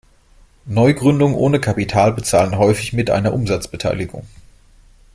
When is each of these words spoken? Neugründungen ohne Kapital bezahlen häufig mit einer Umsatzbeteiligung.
Neugründungen 0.65 1.37
ohne 1.37 1.59
Kapital 1.61 2.11
bezahlen 2.13 2.57
häufig 2.57 2.91
mit 2.91 3.11
einer 3.11 3.33
Umsatzbeteiligung. 3.33 4.25